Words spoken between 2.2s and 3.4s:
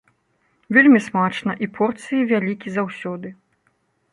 вялікі заўсёды.